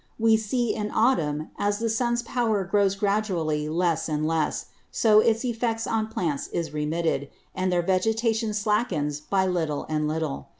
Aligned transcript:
We 0.17 0.35
see 0.35 0.73
in 0.73 0.89
Autumn, 0.89 1.51
as 1.59 1.77
the 1.77 1.87
Sun's 1.87 2.23
Power 2.23 2.63
grows 2.63 2.95
gradually 2.95 3.69
less 3.69 4.09
and 4.09 4.27
less, 4.27 4.65
so 4.89 5.19
its 5.19 5.45
Effects 5.45 5.85
on 5.85 6.07
Plants 6.07 6.47
is 6.47 6.73
remitted, 6.73 7.29
and 7.53 7.71
their 7.71 7.83
Vegetation 7.83 8.55
slackens 8.55 9.19
by 9.19 9.45
little 9.45 9.85
and 9.89 10.07
little. 10.07 10.49